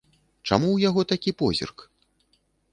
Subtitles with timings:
[0.49, 1.77] Чаму ў яго такі позірк?